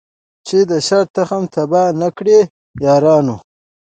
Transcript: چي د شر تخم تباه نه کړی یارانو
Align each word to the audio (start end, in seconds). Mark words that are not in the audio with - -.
چي 0.47 0.59
د 0.69 0.71
شر 0.87 1.05
تخم 1.15 1.43
تباه 1.53 1.89
نه 2.01 2.09
کړی 2.17 2.39
یارانو 2.85 3.35